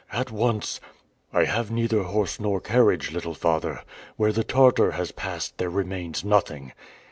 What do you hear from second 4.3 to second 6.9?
the Tartar has passed there remains nothing!"